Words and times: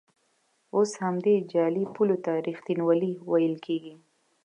اوس 0.75 0.91
همدې 1.03 1.35
جعلي 1.51 1.85
پولو 1.95 2.17
ته 2.25 2.31
ریښتینولي 2.47 3.11
ویل 3.31 3.55
کېږي. 3.65 3.95